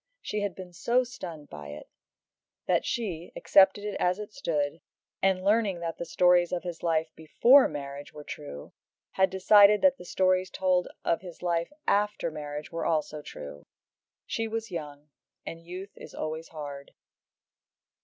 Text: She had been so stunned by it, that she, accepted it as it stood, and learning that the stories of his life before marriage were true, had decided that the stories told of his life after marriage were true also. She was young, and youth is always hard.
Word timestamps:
She 0.19 0.41
had 0.41 0.55
been 0.55 0.73
so 0.73 1.03
stunned 1.03 1.51
by 1.51 1.67
it, 1.67 1.87
that 2.65 2.85
she, 2.87 3.31
accepted 3.35 3.83
it 3.85 3.95
as 3.99 4.17
it 4.17 4.33
stood, 4.33 4.81
and 5.21 5.43
learning 5.43 5.79
that 5.81 5.99
the 5.99 6.05
stories 6.05 6.51
of 6.51 6.63
his 6.63 6.81
life 6.81 7.11
before 7.15 7.67
marriage 7.67 8.11
were 8.11 8.23
true, 8.23 8.73
had 9.11 9.29
decided 9.29 9.83
that 9.83 9.97
the 9.97 10.03
stories 10.05 10.49
told 10.49 10.87
of 11.05 11.21
his 11.21 11.43
life 11.43 11.71
after 11.87 12.31
marriage 12.31 12.71
were 12.71 12.81
true 12.81 12.91
also. 12.91 13.61
She 14.25 14.47
was 14.47 14.71
young, 14.71 15.11
and 15.45 15.61
youth 15.67 15.95
is 15.95 16.15
always 16.15 16.47
hard. 16.47 16.95